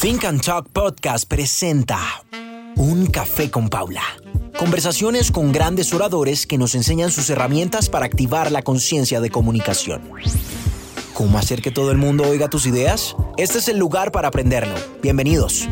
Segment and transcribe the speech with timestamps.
[0.00, 1.98] Think and Talk Podcast presenta
[2.76, 4.04] Un Café con Paula.
[4.56, 10.02] Conversaciones con grandes oradores que nos enseñan sus herramientas para activar la conciencia de comunicación.
[11.14, 13.16] ¿Cómo hacer que todo el mundo oiga tus ideas?
[13.38, 14.76] Este es el lugar para aprenderlo.
[15.02, 15.68] Bienvenidos.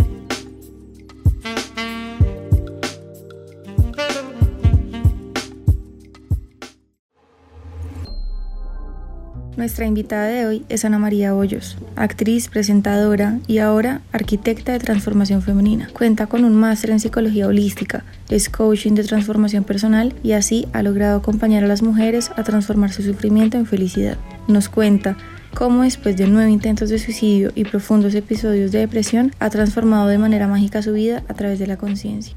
[9.56, 15.40] Nuestra invitada de hoy es Ana María Hoyos, actriz, presentadora y ahora arquitecta de transformación
[15.40, 15.88] femenina.
[15.94, 20.83] Cuenta con un máster en psicología holística, es coaching de transformación personal y así ha
[20.83, 24.19] logrado acompañar a las mujeres a transformar su sufrimiento en felicidad.
[24.47, 25.16] Nos cuenta
[25.55, 30.19] cómo después de nueve intentos de suicidio y profundos episodios de depresión ha transformado de
[30.19, 32.36] manera mágica su vida a través de la conciencia.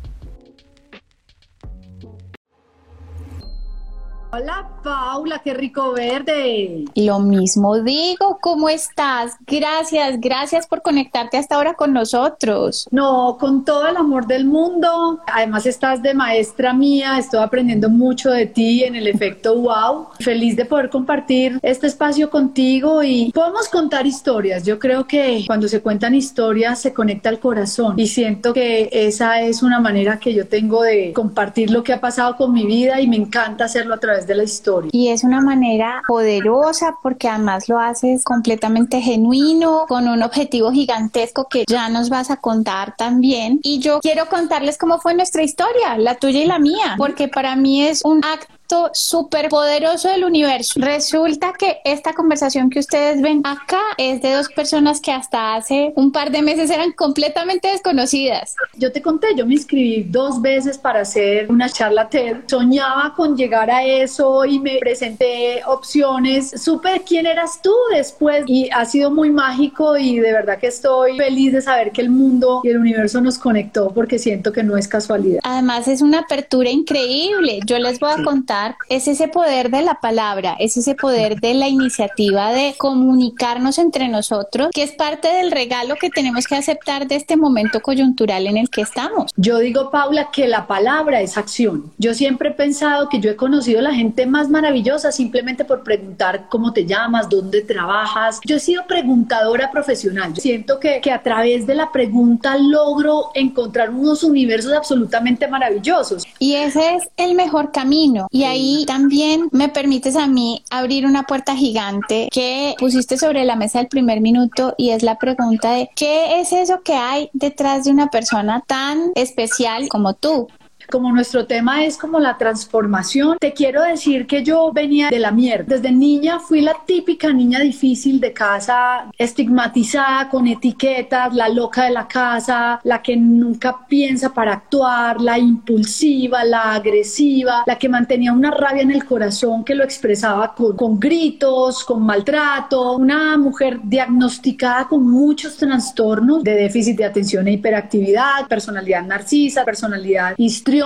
[4.32, 6.86] Hola Paula, qué rico verde.
[6.94, 9.36] Lo mismo digo, ¿cómo estás?
[9.48, 12.88] Gracias, gracias por conectarte hasta ahora con nosotros.
[12.92, 15.20] No, con todo el amor del mundo.
[15.26, 20.10] Además estás de maestra mía, estoy aprendiendo mucho de ti en el efecto wow.
[20.20, 24.64] Feliz de poder compartir este espacio contigo y podemos contar historias.
[24.64, 29.42] Yo creo que cuando se cuentan historias se conecta el corazón y siento que esa
[29.42, 33.02] es una manera que yo tengo de compartir lo que ha pasado con mi vida
[33.02, 34.90] y me encanta hacerlo a través de la historia.
[34.94, 41.48] Y es una manera poderosa porque además lo haces completamente genuino, con un objetivo gigantesco
[41.50, 43.60] que ya nos vas a contar también.
[43.64, 47.56] Y yo quiero contarles cómo fue nuestra historia, la tuya y la mía, porque para
[47.56, 48.59] mí es un acto
[48.94, 50.80] súper poderoso del universo.
[50.80, 55.94] Resulta que esta conversación que ustedes ven acá es de dos personas que hasta hace
[55.96, 58.56] un par de meses eran completamente desconocidas.
[58.76, 62.38] Yo te conté, yo me inscribí dos veces para hacer una charla TED.
[62.48, 66.62] Soñaba con llegar a eso y me presenté opciones.
[66.62, 71.18] Supe quién eras tú después y ha sido muy mágico y de verdad que estoy
[71.18, 74.78] feliz de saber que el mundo y el universo nos conectó porque siento que no
[74.78, 75.40] es casualidad.
[75.44, 77.60] Además es una apertura increíble.
[77.66, 78.59] Yo les voy a contar
[78.90, 84.08] es ese poder de la palabra, es ese poder de la iniciativa de comunicarnos entre
[84.08, 88.58] nosotros, que es parte del regalo que tenemos que aceptar de este momento coyuntural en
[88.58, 89.32] el que estamos.
[89.36, 91.92] Yo digo, Paula, que la palabra es acción.
[91.98, 95.84] Yo siempre he pensado que yo he conocido a la gente más maravillosa simplemente por
[95.84, 98.40] preguntar cómo te llamas, dónde trabajas.
[98.46, 100.34] Yo he sido preguntadora profesional.
[100.34, 106.26] Yo siento que, que a través de la pregunta logro encontrar unos universos absolutamente maravillosos.
[106.40, 108.28] Y ese es el mejor camino.
[108.32, 113.56] Y ahí también me permites a mí abrir una puerta gigante que pusiste sobre la
[113.56, 117.86] mesa el primer minuto y es la pregunta de ¿qué es eso que hay detrás
[117.86, 120.48] de una persona tan especial como tú?
[120.90, 125.32] Como nuestro tema es como la transformación, te quiero decir que yo venía de la
[125.32, 125.76] mierda.
[125.76, 131.92] Desde niña fui la típica niña difícil de casa, estigmatizada con etiquetas, la loca de
[131.92, 138.34] la casa, la que nunca piensa para actuar, la impulsiva, la agresiva, la que mantenía
[138.34, 143.80] una rabia en el corazón que lo expresaba con, con gritos, con maltrato, una mujer
[143.84, 150.79] diagnosticada con muchos trastornos de déficit de atención e hiperactividad, personalidad narcisa, personalidad histriónica,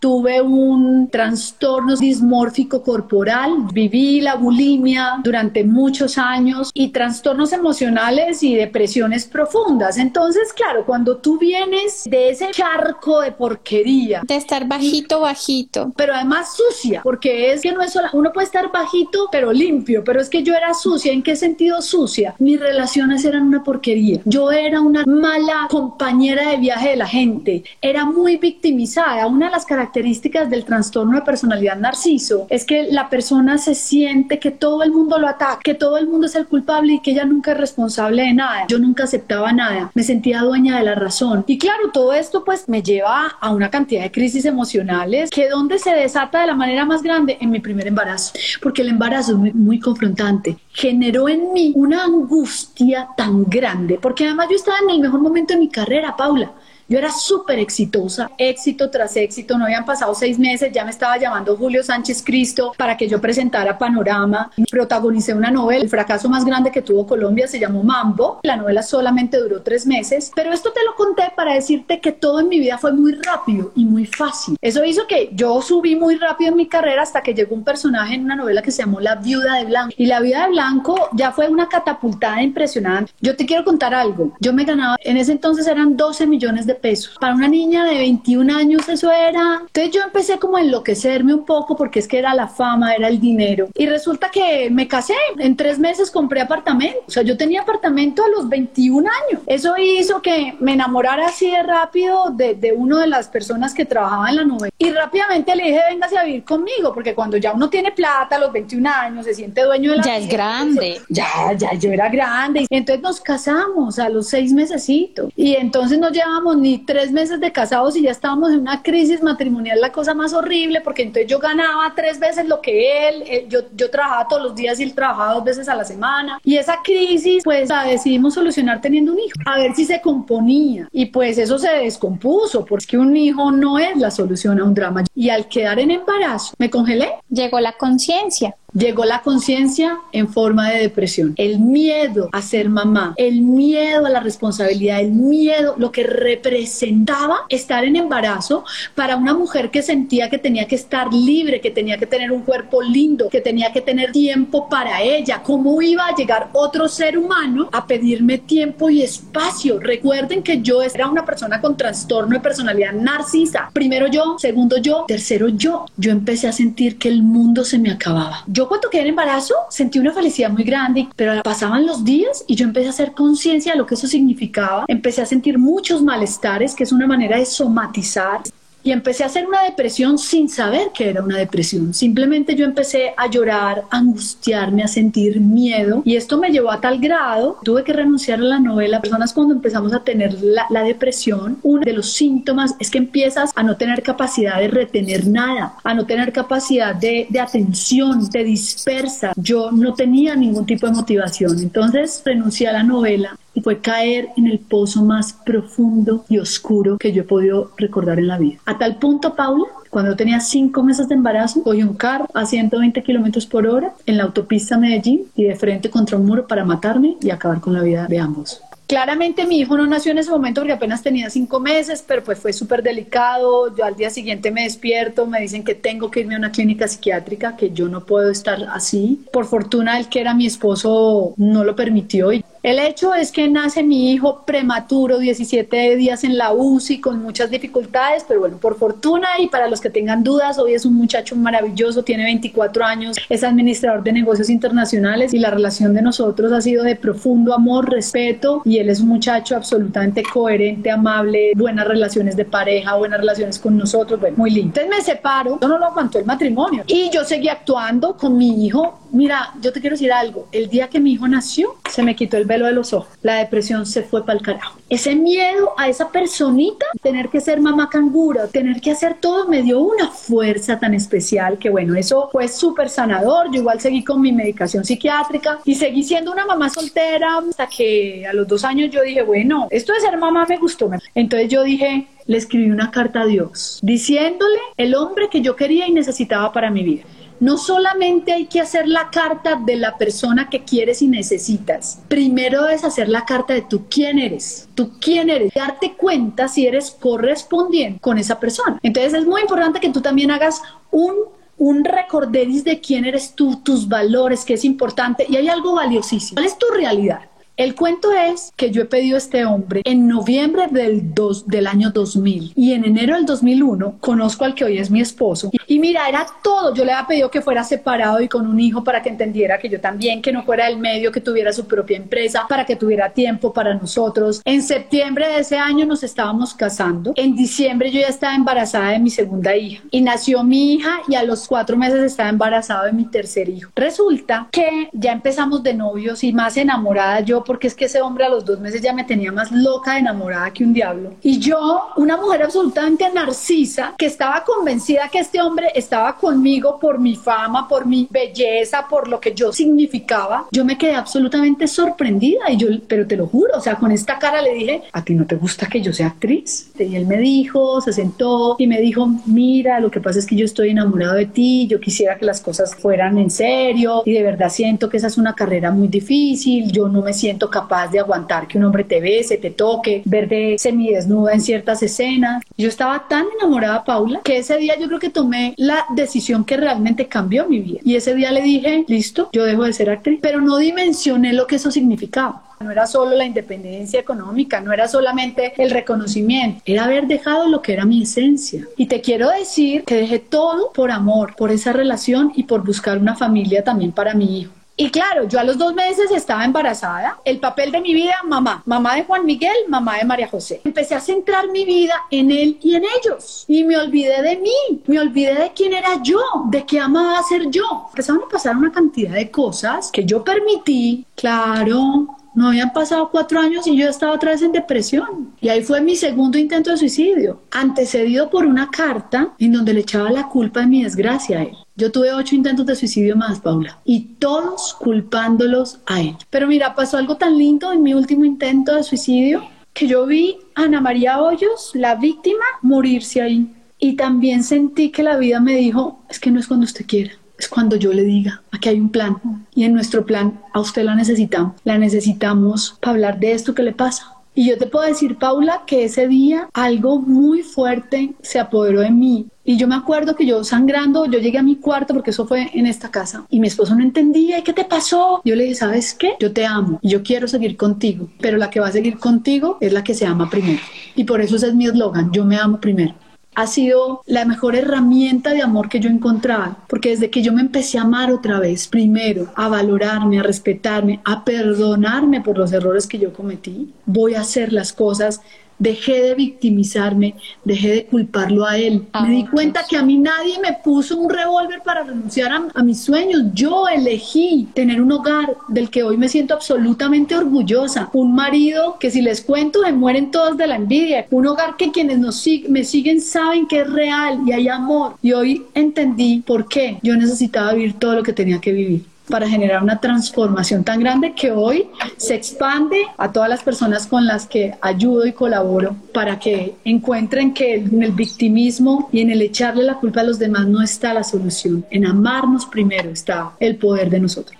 [0.00, 8.54] tuve un trastorno dismórfico corporal, viví la bulimia durante muchos años y trastornos emocionales y
[8.54, 9.98] depresiones profundas.
[9.98, 16.14] Entonces, claro, cuando tú vienes de ese charco de porquería, de estar bajito, bajito, pero
[16.14, 20.20] además sucia, porque es que no es solo, uno puede estar bajito, pero limpio, pero
[20.20, 21.12] es que yo era sucia.
[21.12, 22.34] ¿En qué sentido sucia?
[22.38, 24.20] Mis relaciones eran una porquería.
[24.24, 29.52] Yo era una mala compañera de viaje de la gente, era muy victimizada una de
[29.52, 34.82] las características del trastorno de personalidad narciso es que la persona se siente que todo
[34.82, 37.52] el mundo lo ataca, que todo el mundo es el culpable y que ella nunca
[37.52, 38.66] es responsable de nada.
[38.68, 41.44] Yo nunca aceptaba nada, me sentía dueña de la razón.
[41.46, 45.78] Y claro, todo esto pues me lleva a una cantidad de crisis emocionales que donde
[45.78, 48.32] se desata de la manera más grande en mi primer embarazo,
[48.62, 50.56] porque el embarazo es muy, muy confrontante.
[50.72, 55.54] Generó en mí una angustia tan grande, porque además yo estaba en el mejor momento
[55.54, 56.52] de mi carrera, Paula.
[56.88, 61.16] Yo era súper exitosa, éxito tras éxito, no habían pasado seis meses, ya me estaba
[61.16, 66.44] llamando Julio Sánchez Cristo para que yo presentara Panorama, protagonicé una novela, el fracaso más
[66.44, 70.72] grande que tuvo Colombia se llamó Mambo, la novela solamente duró tres meses, pero esto
[70.72, 74.06] te lo conté para decirte que todo en mi vida fue muy rápido y muy
[74.06, 74.56] fácil.
[74.60, 78.14] Eso hizo que yo subí muy rápido en mi carrera hasta que llegó un personaje
[78.14, 79.94] en una novela que se llamó La Viuda de Blanco.
[79.96, 83.12] Y La Viuda de Blanco ya fue una catapultada impresionante.
[83.20, 84.32] Yo te quiero contar algo.
[84.40, 87.10] Yo me ganaba, en ese entonces eran 12 millones de de peso.
[87.20, 89.62] Para una niña de 21 años eso era...
[89.66, 93.08] Entonces yo empecé como a enloquecerme un poco porque es que era la fama, era
[93.08, 93.68] el dinero.
[93.74, 95.14] Y resulta que me casé.
[95.38, 96.98] En tres meses compré apartamento.
[97.06, 99.42] O sea, yo tenía apartamento a los 21 años.
[99.46, 103.84] Eso hizo que me enamorara así de rápido de, de una de las personas que
[103.84, 104.72] trabajaba en la novela.
[104.78, 108.38] Y rápidamente le dije, véngase a vivir conmigo, porque cuando ya uno tiene plata a
[108.38, 111.00] los 21 años, se siente dueño de la Ya es grande.
[111.08, 112.66] Ya, ya, yo era grande.
[112.68, 115.30] Y entonces nos casamos a los seis mesecitos.
[115.36, 119.22] Y entonces no llevábamos ni tres meses de casados y ya estábamos en una crisis
[119.22, 123.60] matrimonial, la cosa más horrible, porque entonces yo ganaba tres veces lo que él, yo,
[123.74, 126.38] yo trabajaba todos los días y él trabajaba dos veces a la semana.
[126.44, 130.88] Y esa crisis, pues la decidimos solucionar teniendo un hijo, a ver si se componía.
[130.92, 135.04] Y pues eso se descompuso, porque un hijo no es la solución a un drama.
[135.14, 137.14] Y al quedar en embarazo, me congelé.
[137.28, 138.54] Llegó la conciencia.
[138.74, 144.10] Llegó la conciencia en forma de depresión, el miedo a ser mamá, el miedo a
[144.10, 148.64] la responsabilidad, el miedo, lo que representaba estar en embarazo
[148.94, 152.42] para una mujer que sentía que tenía que estar libre, que tenía que tener un
[152.42, 155.42] cuerpo lindo, que tenía que tener tiempo para ella.
[155.42, 159.80] ¿Cómo iba a llegar otro ser humano a pedirme tiempo y espacio?
[159.80, 163.70] Recuerden que yo era una persona con trastorno de personalidad narcisa.
[163.74, 165.84] Primero yo, segundo yo, tercero yo.
[165.98, 168.44] Yo empecé a sentir que el mundo se me acababa.
[168.68, 172.64] Cuando quedé en embarazo sentí una felicidad muy grande, pero pasaban los días y yo
[172.64, 174.84] empecé a hacer conciencia de lo que eso significaba.
[174.88, 178.42] Empecé a sentir muchos malestares, que es una manera de somatizar
[178.82, 181.94] y empecé a hacer una depresión sin saber que era una depresión.
[181.94, 186.80] Simplemente yo empecé a llorar, a angustiarme, a sentir miedo y esto me llevó a
[186.80, 189.00] tal grado, tuve que renunciar a la novela.
[189.00, 193.62] Personas cuando empezamos a tener la, depresión, uno de los síntomas es que empiezas a
[193.62, 199.32] no tener capacidad de retener nada, a no tener capacidad de, de atención, te dispersa.
[199.36, 204.46] Yo no tenía ningún tipo de motivación, entonces renuncié a la novela fue caer en
[204.46, 208.58] el pozo más profundo y oscuro que yo he podido recordar en la vida.
[208.64, 213.02] A tal punto, Paula, cuando tenía cinco meses de embarazo, cogí un carro a 120
[213.02, 217.16] kilómetros por hora en la autopista Medellín y de frente contra un muro para matarme
[217.20, 218.62] y acabar con la vida de ambos.
[218.86, 222.38] Claramente mi hijo no nació en ese momento porque apenas tenía cinco meses, pero pues
[222.38, 223.74] fue súper delicado.
[223.74, 226.86] Yo al día siguiente me despierto, me dicen que tengo que irme a una clínica
[226.86, 229.24] psiquiátrica, que yo no puedo estar así.
[229.32, 233.48] Por fortuna el que era mi esposo no lo permitió y el hecho es que
[233.48, 238.78] nace mi hijo prematuro, 17 días en la UCI, con muchas dificultades, pero bueno, por
[238.78, 243.16] fortuna y para los que tengan dudas, hoy es un muchacho maravilloso, tiene 24 años,
[243.28, 247.90] es administrador de negocios internacionales y la relación de nosotros ha sido de profundo amor,
[247.90, 253.58] respeto y él es un muchacho absolutamente coherente, amable, buenas relaciones de pareja, buenas relaciones
[253.58, 254.80] con nosotros, bueno, muy lindo.
[254.80, 258.64] Entonces me separo, yo no lo aguantó el matrimonio y yo seguí actuando con mi
[258.64, 259.00] hijo.
[259.10, 262.36] Mira, yo te quiero decir algo, el día que mi hijo nació, se me quitó
[262.36, 263.08] el velo de los ojos.
[263.22, 264.78] La depresión se fue para el carajo.
[264.88, 269.62] Ese miedo a esa personita, tener que ser mamá cangura, tener que hacer todo, me
[269.62, 273.46] dio una fuerza tan especial que bueno, eso fue súper sanador.
[273.50, 278.26] Yo igual seguí con mi medicación psiquiátrica y seguí siendo una mamá soltera hasta que
[278.26, 280.90] a los dos años yo dije, bueno, esto de ser mamá me gustó.
[281.14, 285.86] Entonces yo dije, le escribí una carta a Dios diciéndole el hombre que yo quería
[285.88, 287.04] y necesitaba para mi vida.
[287.42, 292.00] No solamente hay que hacer la carta de la persona que quieres y necesitas.
[292.06, 294.68] Primero es hacer la carta de tú quién eres.
[294.76, 295.52] Tú quién eres.
[295.52, 298.78] Darte cuenta si eres correspondiente con esa persona.
[298.84, 300.62] Entonces es muy importante que tú también hagas
[300.92, 301.14] un
[301.58, 305.26] un recorderis de quién eres tú, tus valores, que es importante.
[305.28, 306.34] Y hay algo valiosísimo.
[306.34, 307.20] ¿Cuál es tu realidad?
[307.58, 311.66] El cuento es que yo he pedido a este hombre en noviembre del, dos, del
[311.66, 315.50] año 2000 y en enero del 2001 conozco al que hoy es mi esposo.
[315.66, 316.74] Y, mira, era todo.
[316.74, 319.68] Yo le había pedido que fuera separado y con un hijo para que entendiera que
[319.68, 323.10] yo también, que no fuera del medio, que tuviera su propia empresa, para que tuviera
[323.10, 324.40] tiempo para nosotros.
[324.46, 327.12] En septiembre de ese año nos estábamos casando.
[327.16, 331.16] En diciembre yo ya estaba embarazada de mi segunda hija y nació mi hija y
[331.16, 333.70] a los cuatro meses estaba embarazada de mi tercer hijo.
[333.76, 338.24] Resulta que ya empezamos de novios y más enamorada yo porque es que ese hombre
[338.24, 341.14] a los dos meses ya me tenía más loca, enamorada que un diablo.
[341.22, 346.98] Y yo, una mujer absolutamente narcisa, que estaba convencida que este hombre estaba conmigo por
[346.98, 352.50] mi fama, por mi belleza, por lo que yo significaba, yo me quedé absolutamente sorprendida
[352.50, 355.14] y yo, pero te lo juro, o sea, con esta cara le dije, ¿a ti
[355.14, 356.70] no te gusta que yo sea actriz?
[356.78, 360.36] Y él me dijo, se sentó y me dijo, mira, lo que pasa es que
[360.36, 364.22] yo estoy enamorado de ti, yo quisiera que las cosas fueran en serio y de
[364.22, 368.00] verdad siento que esa es una carrera muy difícil, yo no me siento capaz de
[368.00, 372.42] aguantar que un hombre te bese, te toque, verte semidesnuda en ciertas escenas.
[372.56, 376.56] Yo estaba tan enamorada, Paula, que ese día yo creo que tomé la decisión que
[376.56, 377.80] realmente cambió mi vida.
[377.84, 381.46] Y ese día le dije, listo, yo dejo de ser actriz, pero no dimensioné lo
[381.46, 382.42] que eso significaba.
[382.60, 387.60] No era solo la independencia económica, no era solamente el reconocimiento, era haber dejado lo
[387.60, 388.64] que era mi esencia.
[388.76, 392.98] Y te quiero decir que dejé todo por amor, por esa relación y por buscar
[392.98, 394.52] una familia también para mi hijo.
[394.76, 397.18] Y claro, yo a los dos meses estaba embarazada.
[397.24, 398.62] El papel de mi vida, mamá.
[398.64, 400.60] Mamá de Juan Miguel, mamá de María José.
[400.64, 403.44] Empecé a centrar mi vida en él y en ellos.
[403.48, 404.82] Y me olvidé de mí.
[404.86, 407.86] Me olvidé de quién era yo, de qué amaba ser yo.
[407.90, 411.04] Empezaron a pasar una cantidad de cosas que yo permití.
[411.14, 415.32] Claro, no habían pasado cuatro años y yo estaba otra vez en depresión.
[415.40, 419.80] Y ahí fue mi segundo intento de suicidio, antecedido por una carta en donde le
[419.80, 421.56] echaba la culpa de mi desgracia a él.
[421.74, 426.16] Yo tuve ocho intentos de suicidio más, Paula, y todos culpándolos a él.
[426.28, 430.36] Pero mira, pasó algo tan lindo en mi último intento de suicidio que yo vi
[430.54, 433.50] a Ana María Hoyos, la víctima, morirse ahí.
[433.78, 437.12] Y también sentí que la vida me dijo, es que no es cuando usted quiera,
[437.38, 439.16] es cuando yo le diga, aquí hay un plan.
[439.54, 441.54] Y en nuestro plan a usted la necesitamos.
[441.64, 444.12] La necesitamos para hablar de esto que le pasa.
[444.34, 448.90] Y yo te puedo decir, Paula, que ese día algo muy fuerte se apoderó de
[448.90, 449.26] mí.
[449.44, 452.48] Y yo me acuerdo que yo sangrando, yo llegué a mi cuarto porque eso fue
[452.54, 455.20] en esta casa y mi esposo no entendía, ¿y qué te pasó?
[455.24, 456.14] Yo le dije, ¿sabes qué?
[456.20, 459.58] Yo te amo y yo quiero seguir contigo, pero la que va a seguir contigo
[459.60, 460.60] es la que se ama primero.
[460.94, 462.94] Y por eso ese es mi eslogan, yo me amo primero
[463.34, 467.32] ha sido la mejor herramienta de amor que yo he encontrado, porque desde que yo
[467.32, 472.52] me empecé a amar otra vez, primero, a valorarme, a respetarme, a perdonarme por los
[472.52, 475.20] errores que yo cometí, voy a hacer las cosas
[475.62, 477.14] dejé de victimizarme,
[477.44, 478.84] dejé de culparlo a él.
[479.00, 482.80] me di cuenta que a mí nadie me puso un revólver para renunciar a, mis
[482.80, 483.22] sueños.
[483.32, 487.88] Yo elegí tener un hogar del que hoy me siento absolutamente orgullosa.
[487.92, 491.06] Un marido que si les cuento se mueren todos de la envidia.
[491.10, 494.96] Un hogar que quienes nos me siguen saben que es real y hay amor.
[495.02, 499.28] Y hoy entendí por qué yo necesitaba vivir todo lo que tenía que vivir para
[499.28, 504.26] generar una transformación tan grande que hoy se expande a todas las personas con las
[504.26, 509.64] que ayudo y colaboro para que encuentren que en el victimismo y en el echarle
[509.64, 511.66] la culpa a los demás no está la solución.
[511.68, 514.34] En amarnos primero está el poder de nosotros.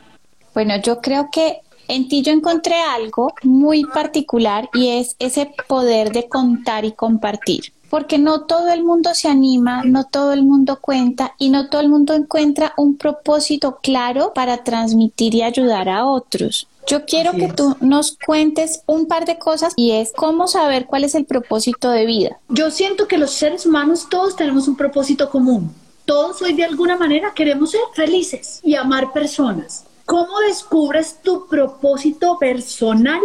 [0.55, 6.13] Bueno, yo creo que en ti yo encontré algo muy particular y es ese poder
[6.13, 10.79] de contar y compartir porque no todo el mundo se anima, no todo el mundo
[10.81, 16.07] cuenta y no todo el mundo encuentra un propósito claro para transmitir y ayudar a
[16.07, 16.69] otros.
[16.87, 21.05] Yo quiero que tú nos cuentes un par de cosas y es cómo saber cuál
[21.05, 22.39] es el propósito de vida.
[22.49, 25.71] Yo siento que los seres humanos todos tenemos un propósito común.
[26.07, 29.85] Todos hoy de alguna manera queremos ser felices y amar personas.
[30.13, 33.23] ¿Cómo descubres tu propósito personal?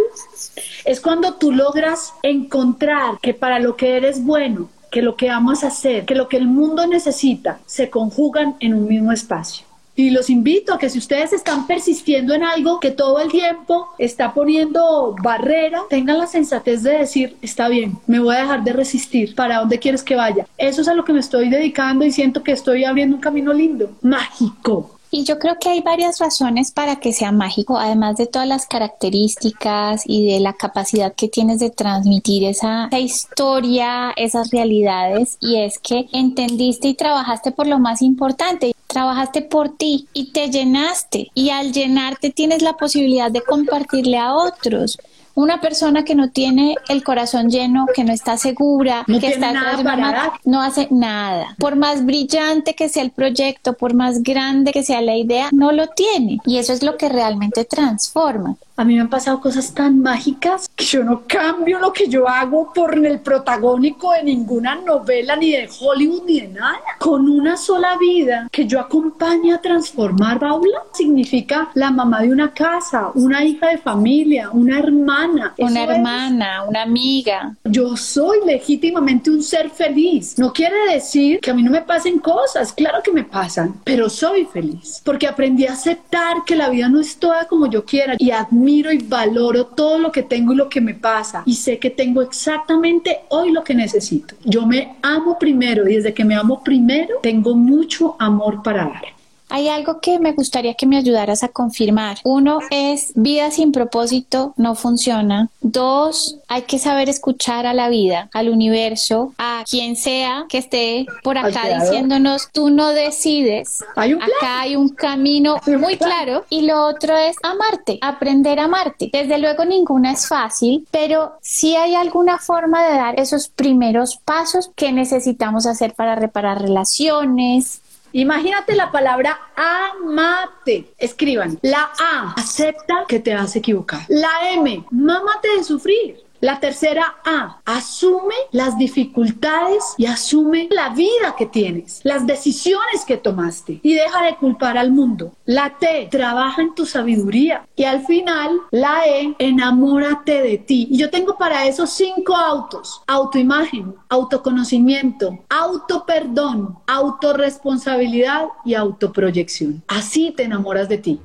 [0.86, 5.64] Es cuando tú logras encontrar que para lo que eres bueno, que lo que amas
[5.64, 9.66] hacer, que lo que el mundo necesita, se conjugan en un mismo espacio.
[9.96, 13.88] Y los invito a que si ustedes están persistiendo en algo que todo el tiempo
[13.98, 18.72] está poniendo barrera, tengan la sensatez de decir, está bien, me voy a dejar de
[18.72, 20.46] resistir, ¿para dónde quieres que vaya?
[20.56, 23.52] Eso es a lo que me estoy dedicando y siento que estoy abriendo un camino
[23.52, 24.97] lindo, mágico.
[25.10, 28.66] Y yo creo que hay varias razones para que sea mágico, además de todas las
[28.66, 35.78] características y de la capacidad que tienes de transmitir esa, historia, esas realidades, y es
[35.78, 41.50] que entendiste y trabajaste por lo más importante, trabajaste por ti y te llenaste, y
[41.50, 44.98] al llenarte tienes la posibilidad de compartirle a otros.
[45.38, 50.32] Una persona que no tiene el corazón lleno, que no está segura, que está nada
[50.44, 51.54] no hace nada.
[51.60, 55.70] Por más brillante que sea el proyecto, por más grande que sea la idea, no
[55.70, 56.40] lo tiene.
[56.44, 58.56] Y eso es lo que realmente transforma.
[58.78, 62.28] A mí me han pasado cosas tan mágicas que yo no cambio lo que yo
[62.28, 66.78] hago por el protagónico de ninguna novela, ni de Hollywood, ni de nada.
[67.00, 72.54] Con una sola vida que yo acompañe a transformar, Paula, significa la mamá de una
[72.54, 75.54] casa, una hija de familia, una hermana.
[75.58, 77.56] Una hermana, una amiga.
[77.64, 80.38] Yo soy legítimamente un ser feliz.
[80.38, 84.08] No quiere decir que a mí no me pasen cosas, claro que me pasan, pero
[84.08, 88.14] soy feliz porque aprendí a aceptar que la vida no es toda como yo quiera
[88.18, 91.54] y admiro miro y valoro todo lo que tengo y lo que me pasa y
[91.54, 94.34] sé que tengo exactamente hoy lo que necesito.
[94.44, 99.17] Yo me amo primero y desde que me amo primero tengo mucho amor para dar.
[99.48, 102.18] Hay algo que me gustaría que me ayudaras a confirmar.
[102.24, 105.48] Uno es vida sin propósito no funciona.
[105.60, 111.06] Dos, hay que saber escuchar a la vida, al universo, a quien sea que esté
[111.22, 113.84] por acá diciéndonos tú no decides.
[113.96, 116.44] ¿Hay un Acá hay un camino muy claro.
[116.50, 119.10] Y lo otro es amarte, aprender a amarte.
[119.12, 124.70] Desde luego ninguna es fácil, pero sí hay alguna forma de dar esos primeros pasos
[124.74, 127.80] que necesitamos hacer para reparar relaciones,
[128.12, 130.92] Imagínate la palabra amate.
[130.98, 131.58] Escriban.
[131.62, 134.02] La A, acepta que te has equivocado.
[134.08, 136.27] La M, mámate de sufrir.
[136.40, 143.16] La tercera A, asume las dificultades y asume la vida que tienes, las decisiones que
[143.16, 145.32] tomaste y deja de culpar al mundo.
[145.46, 147.66] La T, trabaja en tu sabiduría.
[147.74, 150.86] Y al final, la E, enamórate de ti.
[150.90, 153.02] Y yo tengo para eso cinco autos.
[153.08, 159.82] Autoimagen, autoconocimiento, autoperdón, autorresponsabilidad y autoproyección.
[159.88, 161.20] Así te enamoras de ti.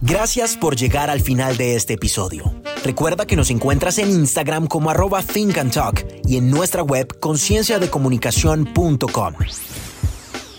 [0.00, 2.52] Gracias por llegar al final de este episodio.
[2.84, 7.16] Recuerda que nos encuentras en Instagram como arroba Think and Talk y en nuestra web
[7.20, 9.34] concienciadecomunicación.com.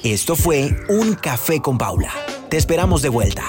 [0.04, 2.12] Esto fue Un Café con Paula.
[2.50, 3.44] Te esperamos de vuelta.